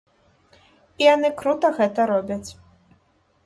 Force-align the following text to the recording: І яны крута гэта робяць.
І 1.03 1.05
яны 1.15 1.29
крута 1.43 1.67
гэта 1.77 1.99
робяць. 2.15 2.43